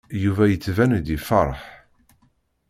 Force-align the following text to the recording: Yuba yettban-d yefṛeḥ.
Yuba 0.23 0.43
yettban-d 0.47 1.07
yefṛeḥ. 1.09 1.61